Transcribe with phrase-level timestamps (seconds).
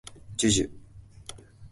[0.35, 0.71] じゅじゅ